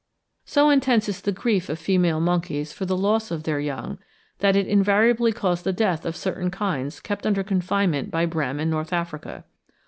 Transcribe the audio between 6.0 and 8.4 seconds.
of certain kinds kept under confinement by